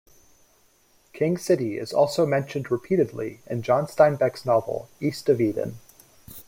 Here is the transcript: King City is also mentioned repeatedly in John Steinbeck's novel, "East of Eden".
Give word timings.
King 1.13 1.37
City 1.37 1.77
is 1.77 1.93
also 1.93 2.25
mentioned 2.25 2.71
repeatedly 2.71 3.41
in 3.45 3.61
John 3.61 3.85
Steinbeck's 3.85 4.47
novel, 4.47 4.89
"East 4.99 5.29
of 5.29 5.39
Eden". 5.39 5.77